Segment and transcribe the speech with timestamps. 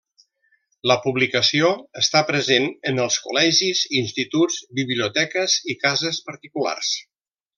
[0.91, 1.67] La publicació
[2.01, 6.95] està present en els col·legis, instituts, biblioteques i cases particulars.